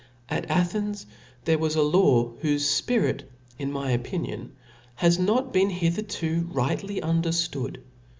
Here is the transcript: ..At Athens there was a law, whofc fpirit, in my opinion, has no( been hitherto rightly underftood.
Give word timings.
..At 0.29 0.49
Athens 0.49 1.05
there 1.45 1.59
was 1.59 1.75
a 1.75 1.83
law, 1.83 2.31
whofc 2.41 2.85
fpirit, 2.85 3.21
in 3.59 3.71
my 3.71 3.91
opinion, 3.91 4.53
has 4.95 5.19
no( 5.19 5.43
been 5.43 5.69
hitherto 5.69 6.49
rightly 6.51 6.99
underftood. 7.01 7.77